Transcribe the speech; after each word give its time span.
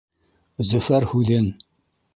Зөфәр 0.71 1.07
һүҙен: 1.13 1.49